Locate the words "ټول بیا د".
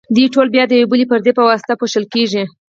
0.33-0.73